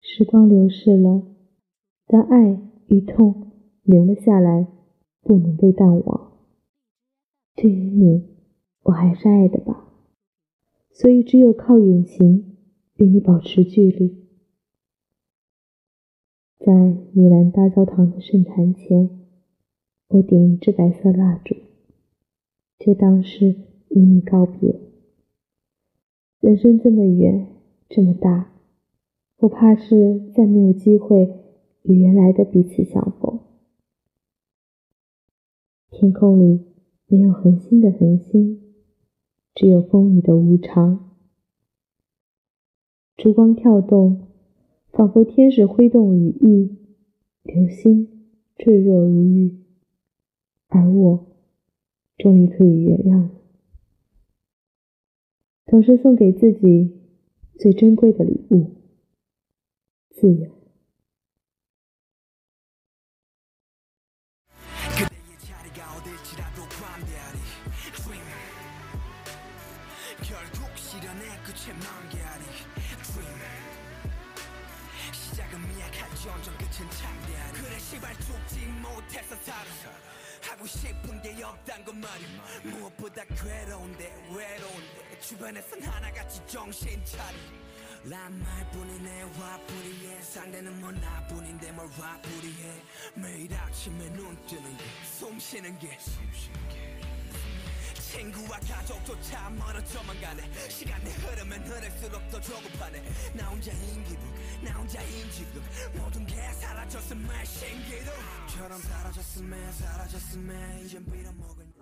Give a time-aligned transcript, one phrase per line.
[0.00, 1.22] 时光流逝了，
[2.06, 3.52] 但爱与痛
[3.82, 4.66] 留了下来，
[5.22, 6.32] 不能被淡忘。
[7.54, 8.24] 对于你，
[8.84, 9.92] 我还是爱的吧，
[10.90, 12.56] 所以只有靠远行
[12.96, 14.26] 与你保持距离。
[16.58, 16.72] 在
[17.12, 19.10] 米兰大教堂的圣坛前，
[20.08, 21.54] 我点一支白色蜡烛，
[22.78, 23.56] 就当是
[23.90, 24.80] 与你告别。
[26.40, 27.46] 人生这么远，
[27.88, 28.52] 这么大。
[29.38, 31.32] 我怕是再没有机会
[31.82, 33.38] 与原来的彼此相逢。
[35.90, 36.64] 天空里
[37.06, 38.60] 没有恒星的恒星，
[39.54, 41.14] 只有风雨的无常。
[43.16, 44.26] 烛光跳动，
[44.90, 46.76] 仿佛天使挥动羽翼，
[47.44, 48.08] 流星
[48.56, 49.56] 坠落如雨，
[50.66, 51.26] 而我
[52.16, 53.30] 终于可以原谅了。
[55.66, 56.98] 总是送给自己
[57.56, 58.77] 最珍贵的礼物。
[60.14, 60.58] 自由。
[80.42, 82.28] 하고 싶은 게 없단 건 말이야
[82.64, 87.67] 무엇보다 괴로운데 외로운데 주변에선 하나같이 정신 차려
[88.03, 92.81] 난 말뿐이네 화풀이해 상대는 뭐 나뿐인데 뭘 화풀이해
[93.15, 95.97] 매일 아침에 눈 뜨는 게숨 쉬는 게
[98.13, 103.01] 친구와 가족조차 멀어져만 가네 시간이 흐르면 흐를수록 더 조급하네
[103.35, 104.19] 나 혼자인 기분
[104.63, 105.61] 나 혼자인 지금
[105.97, 111.73] 모든 게 사라졌음에 신기루처럼 사라졌음에 사라졌음에 이젠 빌어먹은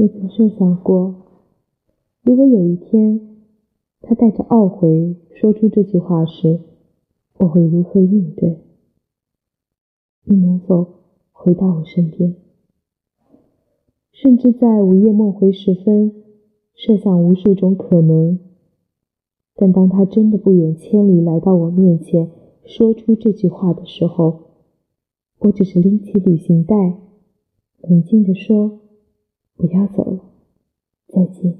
[0.00, 1.21] 你曾设想过
[2.23, 3.19] 如果有一天，
[3.99, 6.61] 他带着懊悔说出这句话时，
[7.37, 8.61] 我会如何应对？
[10.23, 10.87] 你能否
[11.33, 12.35] 回到我身边？
[14.13, 16.13] 甚至在午夜梦回时分，
[16.73, 18.39] 设想无数种可能。
[19.55, 22.31] 但当他真的不远千里来到我面前，
[22.63, 24.39] 说出这句话的时候，
[25.39, 27.01] 我只是拎起旅行袋，
[27.81, 28.79] 冷静地说
[29.59, 30.21] ：“我要走了，
[31.07, 31.57] 再见。”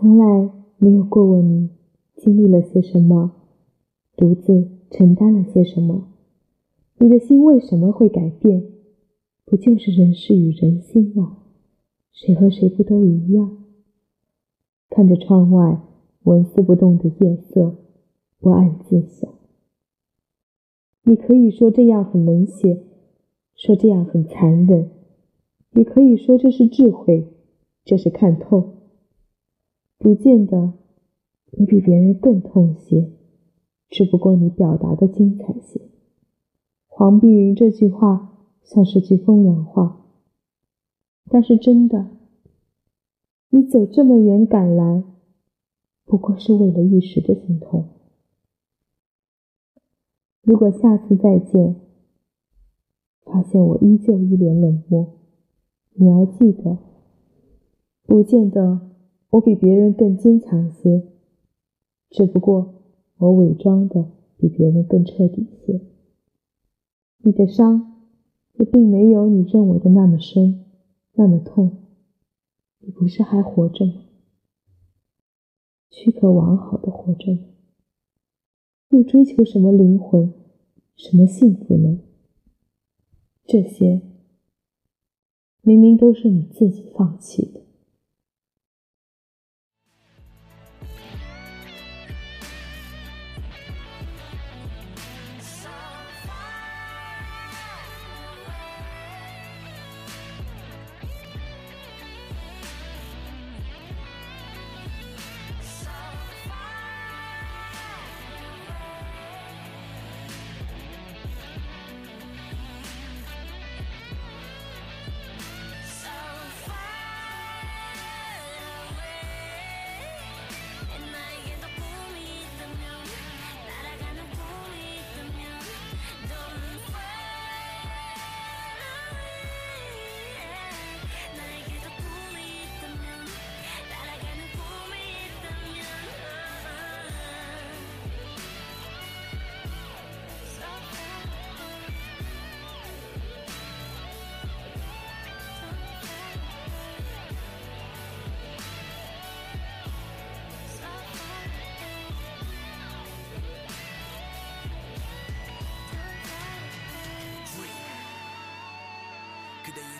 [0.00, 1.68] 从来没有过问你
[2.16, 3.32] 经历了些什么，
[4.16, 6.08] 独自承担了些什么。
[6.96, 8.64] 你的心为什么会改变？
[9.44, 11.36] 不就是人事与人心吗？
[12.12, 13.58] 谁和谁不都一样？
[14.88, 15.82] 看着窗外
[16.22, 17.76] 纹丝不动的夜色，
[18.40, 19.30] 我暗自想：
[21.04, 22.84] 你可以说这样很冷血，
[23.54, 24.88] 说这样很残忍，
[25.72, 27.28] 也可以说这是智慧，
[27.84, 28.79] 这是看透。
[30.00, 30.72] 不见得
[31.50, 33.12] 你比别人更痛些，
[33.90, 35.78] 只不过你表达的精彩些。
[36.86, 40.06] 黄碧云这句话像是句风凉话，
[41.26, 42.06] 但是真的，
[43.50, 45.04] 你走这么远赶来，
[46.06, 47.90] 不过是为了一时的心痛。
[50.40, 51.76] 如果下次再见，
[53.26, 55.18] 发现我依旧一脸冷漠，
[55.92, 56.78] 你要记得，
[58.06, 58.89] 不见得。
[59.30, 61.06] 我比别人更坚强些，
[62.10, 62.74] 只不过
[63.18, 65.80] 我伪装的比别人更彻底些。
[67.18, 68.08] 你的伤
[68.54, 70.64] 也并没有你认为的那么深，
[71.12, 71.76] 那么痛。
[72.80, 73.92] 你不是还活着吗？
[75.90, 77.40] 躯壳完好的活着吗？
[78.88, 80.32] 又追求什么灵魂，
[80.96, 82.00] 什么幸福呢？
[83.44, 84.00] 这些
[85.62, 87.60] 明明都是你自己放弃的。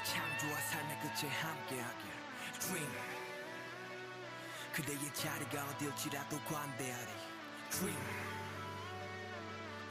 [0.04, 2.10] 창조와 삶의 끝에 함께하길.
[2.60, 2.92] Dream.
[4.72, 7.12] 그대의 자리가 어딜지라도 관대하리.
[7.70, 8.04] Dream.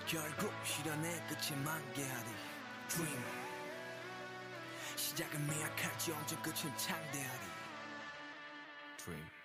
[0.05, 2.29] 결국 실현의 끝에 만개하리.
[2.87, 3.23] Dream.
[4.95, 7.45] 시작은 미약할지 언제 끝은 창대하리.
[8.97, 9.38] Dream